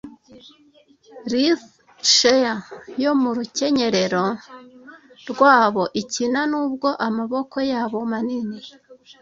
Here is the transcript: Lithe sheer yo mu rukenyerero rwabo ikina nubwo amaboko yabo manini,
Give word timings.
Lithe 1.31 1.67
sheer 2.13 2.57
yo 3.03 3.11
mu 3.21 3.29
rukenyerero 3.37 4.25
rwabo 5.31 5.83
ikina 6.01 6.41
nubwo 6.51 6.89
amaboko 7.07 7.57
yabo 7.71 7.97
manini, 8.11 8.59